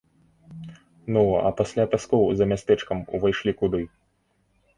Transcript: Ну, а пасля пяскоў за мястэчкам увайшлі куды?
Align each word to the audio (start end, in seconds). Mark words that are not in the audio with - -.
Ну, 1.17 1.21
а 1.49 1.51
пасля 1.59 1.85
пяскоў 1.91 2.25
за 2.41 2.45
мястэчкам 2.53 3.05
увайшлі 3.19 3.51
куды? 3.61 3.81